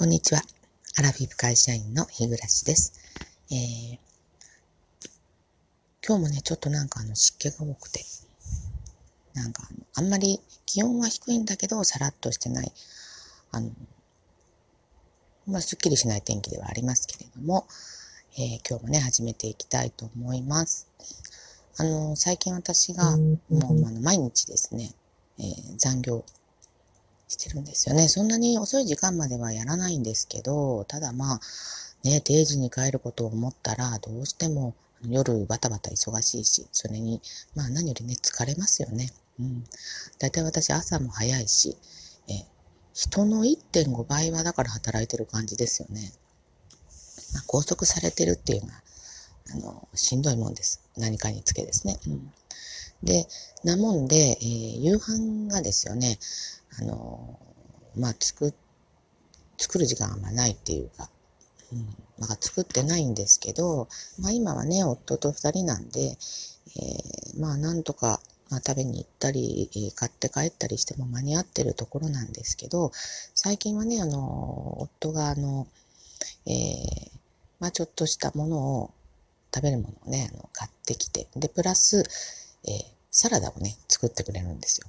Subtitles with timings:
[0.00, 0.40] こんにちは。
[0.96, 2.94] アラフィフ会社員の日暮です。
[3.50, 3.98] えー、
[6.02, 8.00] 今日もね、ちょっとなんかあの湿気が多くて、
[9.34, 12.72] なんかあの、あんまり気温は低いんだけど、さらっとしてない、
[13.52, 13.72] あの、
[15.46, 17.66] まあ、すっきりしない天気ではありますけれども、
[18.38, 20.88] えー、今日もね、始めていきたいと思います。
[21.76, 24.94] あの、最近私が、もう、あの、毎日ですね、
[25.38, 26.24] えー、残業
[27.30, 28.08] してるんですよね。
[28.08, 31.40] そんなに遅い時間まではやらないんですけど、ただまあ、
[32.02, 34.74] ね、定時に帰ることを思ったら、どうしても
[35.08, 37.20] 夜バタバタ忙しいし、それに、
[37.54, 39.10] まあ何よりね、疲れますよね。
[39.38, 39.64] うん。
[40.18, 41.76] だいたい私朝も早いし、
[42.28, 42.44] え、
[42.94, 46.12] 人の1.5倍はだから働いてる感じですよね。
[47.32, 48.82] まあ、拘束されてるっていうのは、
[49.52, 50.82] あの、しんどいもんです。
[50.96, 52.00] 何かにつけですね。
[52.08, 52.32] うん。
[53.02, 53.26] で、
[53.62, 56.18] なもんで、えー、夕飯がですよね、
[56.80, 57.38] あの、
[57.96, 58.54] まあ、作、
[59.58, 61.10] 作る時間はまないっていうか、
[61.72, 61.78] うん、
[62.18, 72.90] まあ、作ってないんですけど、まあ、今はね、夫と二人なんで、えー、まあ、なんとか、まあ、食べに行ったり、買って帰ったりしても間に合ってるところなんですけど、
[73.34, 75.68] 最近はね、あの、夫があの、
[76.46, 77.10] えー、
[77.60, 78.90] まあ、ちょっとしたものを、
[79.52, 82.04] 食べるものをね、あの買ってきて、で、プラス、
[82.64, 84.86] えー、サラダをね、作ってくれるんですよ。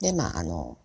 [0.00, 0.78] で、まあ、あの、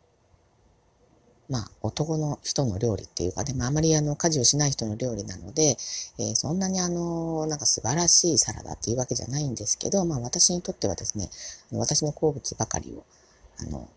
[1.48, 5.78] まあ、男の人の料理っていうかね、まあ、まりあの、家事をしない人の料理なので、
[6.18, 11.30] えー、そんなにあの、なんか素晴らしいサラダっていうわけじゃないんですけど、まあ、私にとってはですね、
[11.72, 13.04] 私の好物ばかりを、
[13.60, 13.88] あの、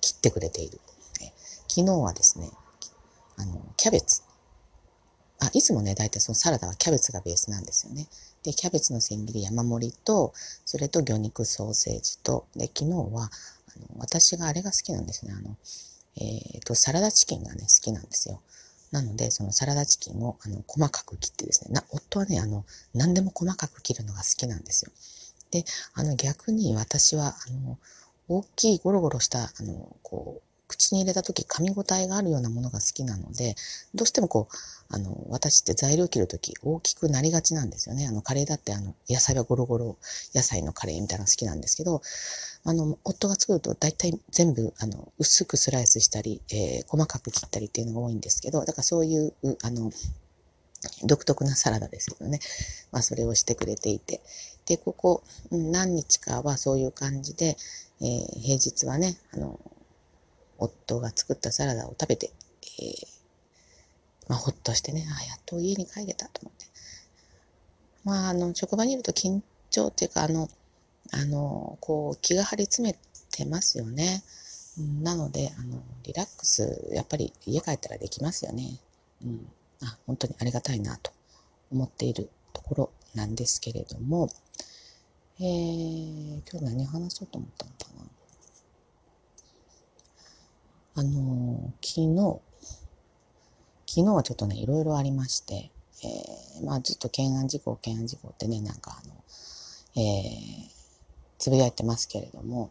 [0.00, 0.80] 切ってくれている。
[1.22, 1.32] え
[1.68, 2.50] 昨日はですね、
[3.36, 4.22] あの、キャベツ。
[5.38, 8.08] あ、いつもね、大体そのサラダはキャベツがベースなんですよね。
[8.42, 10.32] で、キャベツの千切り山盛りと、
[10.64, 13.30] それと魚肉ソーセージと、で、昨日は、
[13.76, 15.32] あの私があれが好きなんですね。
[15.36, 15.56] あの、
[16.16, 18.40] えっ、ー、と、サラダチキンがね、好きなんですよ。
[18.90, 22.64] なので、そのサラダチキンを、あの、細かく切ってですね、な、夫はね、あの、
[22.94, 24.92] 何でも細かく切るのが好きなんですよ。
[25.50, 25.64] で、
[25.94, 27.78] あの、逆に私は、あの、
[28.28, 30.51] 大きいゴロゴロした、あの、こう、
[30.82, 33.54] 口に入れた時噛み応えがあるようなものが好きなので、
[33.94, 34.56] どうしてもこう、
[34.88, 38.06] あの、私って材料切るとき大きくなりがちなんですよね。
[38.06, 39.96] あの、カレーだってあの、野菜はゴロゴロ
[40.34, 42.02] 野菜のカレーみたいなの好きなんですけど、
[42.64, 49.32] あの、夫が作ると大体全部、あの、薄くスライスしたり、えー、細かく切ったりっていうのが多いんですけど、だからそういう、
[49.62, 49.92] あの、
[51.04, 52.40] 独特なサラダですけどね。
[52.90, 54.20] まあ、それをしてくれていて。
[54.66, 57.56] で、ここ、何日かはそういう感じで、
[58.00, 59.60] えー、平日はね、あの、
[60.62, 62.32] 夫が作ったサラダを食べて、
[62.80, 63.06] えー、
[64.28, 66.66] まあ、ほっとしてね、あやっと家に帰れたと思って。
[68.04, 69.40] まあ、あの、職場にいると緊
[69.70, 70.48] 張っていうか、あの、
[71.12, 72.98] あの、こう、気が張り詰め
[73.30, 74.22] てますよね。
[75.02, 78.78] なので、あの、リラックス、やっぱり家帰ったらできますよね。
[79.24, 79.46] うん。
[79.82, 81.12] あ、本当にありがたいなと
[81.70, 84.28] 思っているところなんですけれども、
[85.40, 88.10] えー、今日何話そうと思ったのかな。
[91.02, 92.40] あの、昨日、
[93.88, 95.72] 昨日はちょっとね、いろいろありまして、
[96.04, 99.14] えー、まあずっと懸案事項、懸案事項ってね、なんかあの、
[100.00, 100.70] えー、
[101.38, 102.70] つぶやいてますけれども、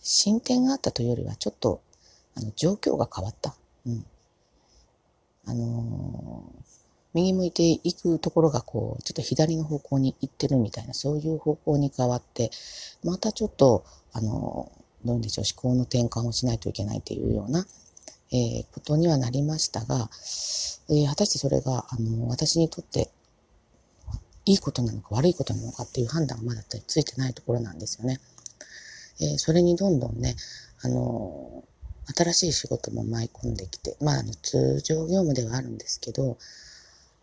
[0.00, 1.80] 進展があったというよりは、ちょっと、
[2.34, 3.54] あの、状況が変わった。
[3.86, 4.04] うん。
[5.46, 6.62] あのー、
[7.14, 12.50] 右向いていくところがこう、ちょっと左の方向に行ってるみたいな、そういう方向に変わって、
[13.04, 17.66] またちょっと、あのー、どうでしょう、思考の転換をしないといけないというような、
[18.32, 20.10] えー、ことにはなりましたが、
[20.90, 23.10] えー、果たしてそれが、あの、私にとって、
[24.44, 28.20] いいことなのか悪いことなのかっていう判断がまだついてないところなんですよね。
[29.20, 30.36] えー、それにどんどんね、
[30.82, 31.64] あの
[32.14, 36.38] 新しい仕事も舞い込んできて、まあ、あの通常業務ではあるんですけど、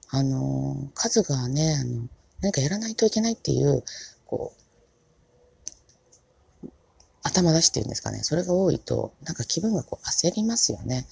[0.10, 2.08] あの数がね、あの、
[2.42, 3.84] 何かやらないといけないっていう、
[4.26, 4.63] こう、
[7.24, 8.20] 頭出しっていうんですかね。
[8.24, 11.08] それが多いと、なんか気分がこう焦りますよね。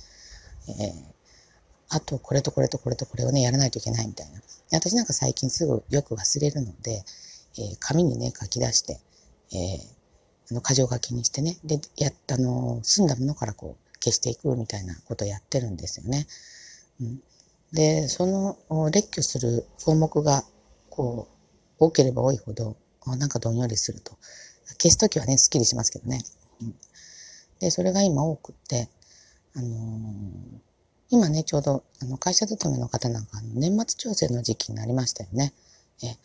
[0.67, 0.91] えー、
[1.89, 4.41] あと、これとこれとこれとこれをね、やらないといけないみたいな。
[4.71, 7.03] 私なんか最近すぐよく忘れるので、
[7.57, 8.99] えー、紙にね、書き出して、
[9.53, 16.27] えー、あの、箇条書きにしてね、で、やった、あの、済んだものからこう、消していくみたいなことをやってるんですよね。
[16.99, 17.21] うん、
[17.71, 20.43] で、その、列挙する項目が、
[20.89, 21.27] こ
[21.79, 22.75] う、多ければ多いほど、
[23.05, 24.17] なんかどんよりすると。
[24.79, 26.23] 消すときはね、スッキリしますけどね。
[26.61, 26.75] うん、
[27.59, 28.89] で、それが今多くって、
[29.55, 29.69] あのー、
[31.09, 35.53] 今ね、ちょうど、あの、会社勤めの方なんか、年末調整の時期になりましたよね。
[36.03, 36.15] え、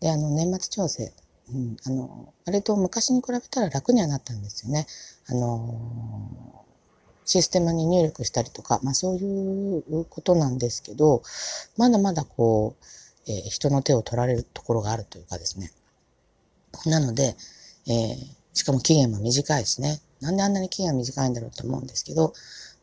[0.00, 1.12] で、あの、年末調整、
[1.52, 4.86] うん、あの、割と昔に比べたら楽にはなったんですよね。
[5.26, 6.60] あのー、
[7.26, 11.22] システムに入力したりとか、まあそういうことなんですけど、
[11.76, 12.84] まだまだこう、
[13.30, 15.70] えー、人の手を取られるところがあるというかですね。
[16.86, 17.36] なので、
[17.90, 18.16] えー、
[18.54, 20.00] しかも期限も短いしね。
[20.20, 22.32] なんであんなに期限が短いんだろうと思うんですけど、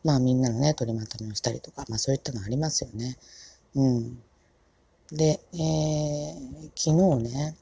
[0.04, 3.16] まあみんなのね、取りまとめをしたりとか、まあそういったのありますよね。
[3.74, 4.18] うん。
[5.10, 7.56] で、えー、昨日ね、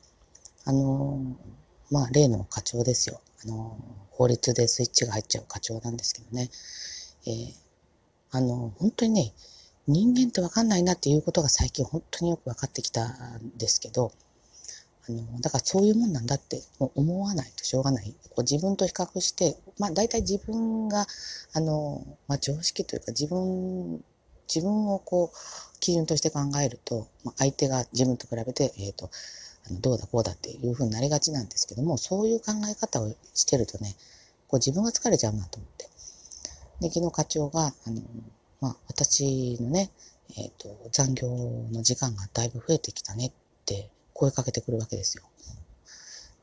[0.65, 3.21] あのー、まあ例の課長ですよ。
[3.45, 6.51] あのー、法律でスイッチが入っちゃう課長なんですけどね。
[7.27, 7.53] えー、
[8.33, 9.33] あの本当にね、
[9.87, 13.07] 人間ってわかんないなっていうことが最近本当によく分かってきた
[13.39, 14.11] んですけど、
[15.09, 18.15] あの、だからそういうもんなんだって思わないとしょうがない。
[18.31, 21.07] こう自分と比較して、まあ大体自分が、
[21.53, 24.03] あの、まあ常識というか自分、
[24.53, 25.37] 自分をこう、
[25.81, 29.11] 基準として考えると、まあ、相手が自分と比べて、えっ、ー、と、
[29.69, 33.95] あのどうだこうだっていうふうになりがちなんですけども、そういう考え方をしてるとね、
[34.49, 35.89] こう自分が疲れちゃうなと思って。
[36.81, 38.03] で、昨日課長が、あの、
[38.61, 39.91] まあ私のね、
[40.37, 41.29] えっ、ー、と、残業
[41.73, 43.33] の時間がだいぶ増えてきたねっ
[43.65, 45.25] て声かけてくるわけですよ。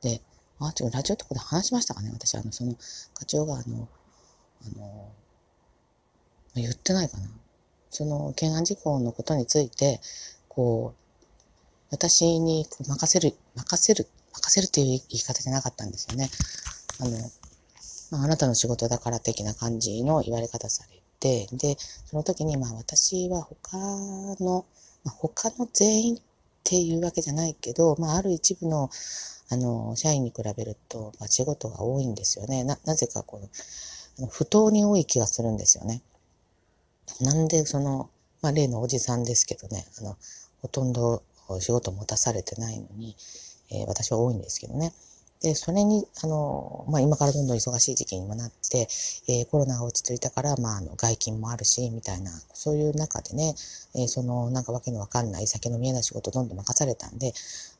[0.01, 0.21] で、
[0.59, 2.11] あ、ちょっとラジオとかで話しましたかね？
[2.13, 2.75] 私、あの、その、
[3.13, 3.87] 課長が、あの、
[4.65, 5.11] あの、
[6.55, 7.27] 言ってないかな。
[7.89, 9.99] その、懸案事項のことについて、
[10.47, 10.99] こう、
[11.89, 16.29] 私に任せる、任せる、任せるっていう言い方じゃなかったんですよね。
[16.99, 17.17] あの、
[18.11, 23.77] まあ、なたの仕事だから的な感じの言われ方されて、で、その時に、まあ私は他
[24.39, 24.65] の、
[25.03, 26.21] まあ、他の全員
[26.63, 28.89] っていうわけじゃないけど、まあ、ある一部の、
[29.49, 32.63] あの、社員に比べると、まあ、仕事が多いんですよね。
[32.63, 33.41] な、なぜかこ
[34.17, 36.01] の、不当に多い気がするんですよね。
[37.19, 38.09] なんで、その、
[38.41, 40.15] まあ、例のおじさんですけどね、あの、
[40.61, 41.21] ほとんど
[41.59, 43.17] 仕事持たされてないのに、
[43.69, 44.93] えー、私は多いんですけどね。
[45.43, 48.87] で、それに、あの、まあ、今からどんどん忙しい時期にもなって、
[49.27, 53.53] えー、コロナが落ち着いたから、まあ、あの、外勤もあるし、みたいな、そういう中でね、
[53.93, 57.33] えー、その、なんかわけのわかんない先の見えない仕事どんどん任されたんで、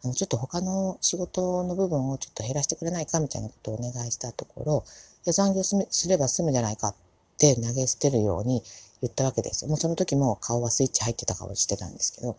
[0.04, 4.84] あの、ちょっと他の仕事の部分をちょっと減らしてくれないか、みたいなことをお願いしたところ、
[5.26, 6.96] いや、残業すれば済むじゃないかっ
[7.38, 8.62] て投げ捨てるように
[9.02, 9.70] 言ったわけですよ。
[9.70, 12.36] もうその時も顔はスイッチ入ってた顔してたんですけど、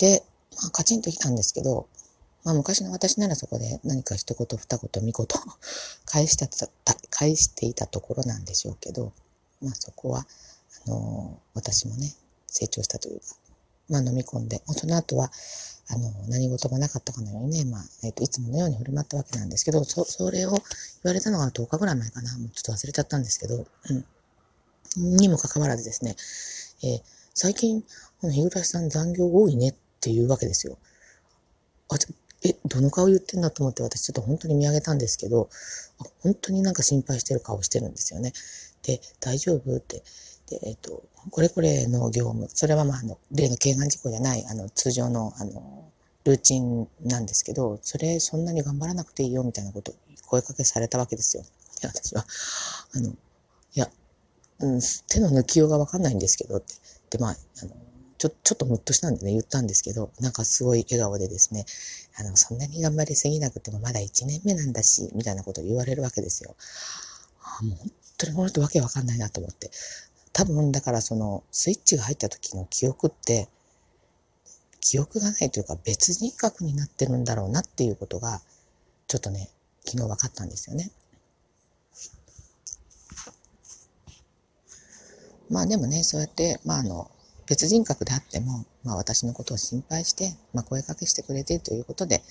[0.00, 0.24] で、
[0.60, 1.86] まあ、カチンときたんですけど、
[2.48, 5.12] まあ昔の私ならそこで何か一言二言三言
[6.06, 6.48] 返した、
[7.10, 9.12] 返していたところなんでしょうけど、
[9.60, 10.26] まあそこは、
[10.86, 12.14] あの私もね、
[12.46, 13.36] 成長したというか、
[13.90, 15.30] まあ飲み込んで、もうその後は、
[15.88, 20.60] あの、何事もなかったかのようにね、まあ、えっ、ー、と、いつものように振る舞ったわけなんですけど、そ、それを言
[21.04, 25.16] われたのが10日ぐらい前かな、もうちょっと忘れちゃったんですけど、うん。
[25.16, 26.16] にもかかわらずですね、
[26.82, 27.02] えー、
[27.34, 27.82] 最近、
[28.22, 30.78] この日暮さん残業多いねっていうわけですよ。
[31.88, 31.96] あ、
[32.44, 35.48] え、どの顔言ってんだと思って私ちょっと本当に見上げたんですけど、
[36.22, 38.32] 本当になんか心配してる顔してるんですよね。
[38.82, 40.02] で、大丈夫って。
[40.48, 45.90] で、えっ、と、これこれの業務、それはまあ、あの、例の軽眼事故じゃない、あの、通常の、あの、
[46.24, 49.94] ルーチンなんですけど、それそんなに頑張らなくていいよみたいなこと
[50.26, 51.42] 声かけされたわけですよ。
[51.80, 52.24] で、私は、
[52.94, 53.14] あの、い
[53.74, 53.90] や、
[54.60, 56.74] うん、手の抜きようがわかんないんですけどって。
[57.10, 57.72] で、まあ、あの、
[58.18, 61.64] ちょ、ちょっとムッとしたんでね、言ったんですけど、なんかすごい笑顔でですね、
[62.16, 66.56] あの、そんなに頑張りすぎなくてもまだ1年目なんだし、みたいなことを言われるわけですよ。
[67.40, 69.70] あもう本当にこの人わけわかんないなと思って。
[70.32, 73.48] 多分、だからその、スイッチが入った時の記憶って、
[74.80, 78.40] 記憶がないというか別人格になってるんだろうなっていうことが、
[79.06, 79.50] ちょっとね、
[79.84, 80.90] 昨日分かったんですよね。
[85.50, 87.10] まあでもね、そうやって、まああの、
[87.48, 92.22] 別人格であっても、まあ私のことを心配して、まあ声かけしてくれてということで、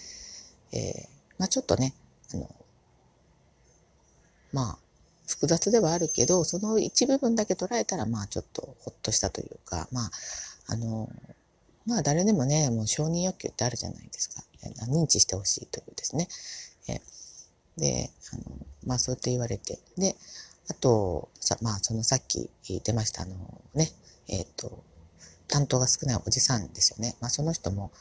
[0.74, 1.08] えー、
[1.40, 1.94] まあちょっとね、
[2.34, 2.50] あの、
[4.54, 4.78] まあ、
[5.28, 10.12] 複雑ではあるけど、その一部分だけ捉えたら、まあちょっとほっとしたというか、まあ、
[10.68, 11.10] あの、
[11.86, 14.44] まあ誰でもね、もう承認欲求ってあるじゃないですか。
[14.88, 16.28] 認知してほしいというですね。
[16.88, 17.02] え
[17.78, 18.44] で、あの、
[18.86, 19.80] まあそうやって言われて。
[19.98, 20.16] で、
[20.70, 23.36] あと、さ、まあそのさっき言ってました、あの
[23.74, 23.92] ね、
[24.28, 24.84] えっ、ー、と、
[25.48, 27.16] 担当が少ないおじさんですよね。
[27.22, 27.92] まあその人も、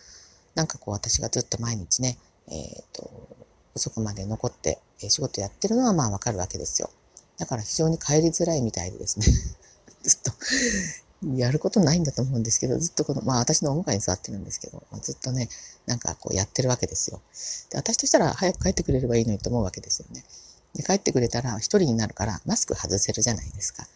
[0.55, 3.11] なんかこう私がずっと毎日ね、えっ、ー、と、
[3.75, 6.91] 遅くまで残って仕事やってるのはまあわかるわけですよ。
[7.39, 9.27] だから非常に帰りづらいみたいでですね
[10.03, 10.33] ずっと
[11.37, 15.49] やることないんだと思うんですけど、ずっとこの、まあ私のお迎えに座ってるんですけど、ずっとね、
[15.87, 17.21] なんかこうやってるわけですよ。
[17.71, 20.25] で私としたら早く帰ってくれればいいのにと思うわけですよね。
[20.75, 23.87] で帰ってくれたら一人になるからマスク外せるじゃないですか。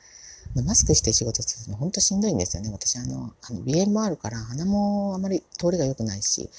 [0.54, 2.70] マスクして仕事するの本当しんどいんですよね。
[2.72, 6.50] 私、あの、あの鼻炎もあるから鼻もあまり通りが良くないし、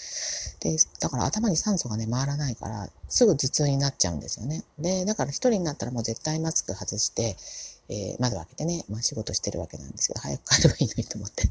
[0.61, 4.63] で、だから頭に酸素がね、回らないから、すぐ頭痛になっちゃうんですよね。
[4.79, 7.35] で、だから一人になったらもう絶対マスク外して、
[7.89, 11.49] えー、窓開けてね、まあ仕事してるわけなんですけど、早く帰ればいいのにと思って、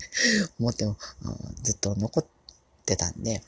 [0.59, 0.97] 思っても、
[1.63, 2.27] ずっと残っ
[2.87, 3.43] てたんで、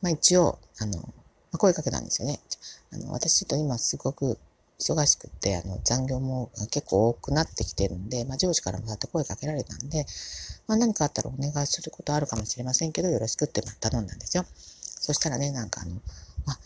[0.00, 1.08] まあ一応、あの、ま
[1.56, 2.40] あ、声かけたんですよね。
[2.92, 4.38] あの、私ちょっと今すごく
[4.82, 10.04] 忙しくって、あの、残業も結構多くなってきてるんで、まあ上司からもだって声かけられたんで、
[10.66, 14.44] まあ何かあったらお願いすることあるかもしれませんけど、よろしくって頼んだんですよ。
[15.00, 15.94] そしたらね、なんかあの、
[16.46, 16.58] まあ、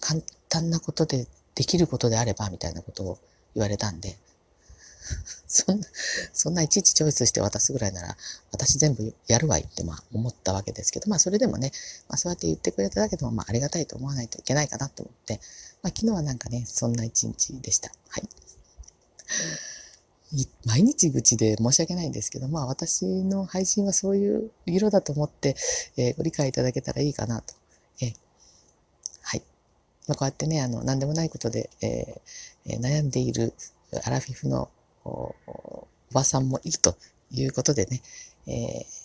[0.00, 3.18] 簡単なことでできることであれば、みたいなことを
[3.54, 4.16] 言われたんで、
[5.46, 5.86] そんな、
[6.32, 8.16] そんないちいちチョイスして渡すぐらいなら、
[8.52, 11.72] 私全部やるわいってまあ思ったわけですけど、まあそれでもね、
[12.08, 15.40] まあそうやって言ってくれただけでもまあありがたいと思わないといけないかなと思って、
[15.84, 17.90] まあ昨日はなんかね、そんな一日でした。
[18.08, 18.28] はい。
[20.66, 25.54] 毎日愚痴で申し訳ないんですけど、まあ私の配信はそういう色だと思って、
[25.98, 27.54] えー、ご理解いただけたらいいかなと。
[28.00, 28.14] えー、
[29.22, 29.42] はい。
[30.08, 33.52] まあ、こうやってね、あの、何でもないことで、えー、悩んでいる
[34.06, 34.70] アラフィフの
[35.04, 36.96] おばさんもいると
[37.30, 38.00] いうことでね、
[38.46, 39.03] えー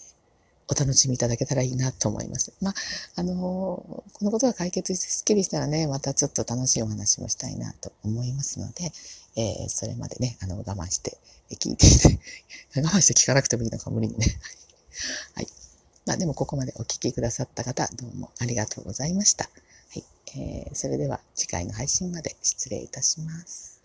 [0.72, 2.54] お楽しみいただけたらいいなと思います。
[2.62, 2.74] まあ、
[3.16, 8.92] あのー、このことが解決してすっきりしたらね、またちょっと楽しいお話もしたいなと思いますので、
[9.36, 11.18] えー、それまでね、あの、我慢して
[11.52, 12.20] 聞いていて、
[12.80, 14.40] 我慢して聞かなくてもいいのか無理にね。
[15.34, 15.48] はい。
[16.06, 19.46] まあでもここまでお聞きくださった方、どうもありがとうございました。
[19.90, 20.04] はい。
[20.36, 23.79] えー、それでは次回の配信まで失礼いたします。